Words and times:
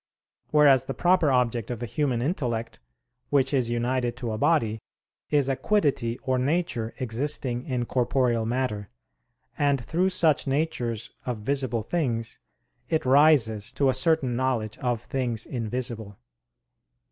Whereas 0.49 0.85
the 0.85 0.95
proper 0.95 1.29
object 1.31 1.69
of 1.69 1.79
the 1.79 1.85
human 1.85 2.23
intellect, 2.23 2.79
which 3.29 3.53
is 3.53 3.69
united 3.69 4.17
to 4.17 4.31
a 4.31 4.37
body, 4.39 4.81
is 5.29 5.47
a 5.47 5.55
quiddity 5.55 6.17
or 6.23 6.39
nature 6.39 6.95
existing 6.97 7.67
in 7.67 7.85
corporeal 7.85 8.43
matter; 8.47 8.89
and 9.59 9.79
through 9.79 10.09
such 10.09 10.47
natures 10.47 11.11
of 11.27 11.37
visible 11.41 11.83
things 11.83 12.39
it 12.89 13.05
rises 13.05 13.71
to 13.73 13.89
a 13.89 13.93
certain 13.93 14.35
knowledge 14.35 14.75
of 14.79 15.03
things 15.03 15.45
invisible. 15.45 16.17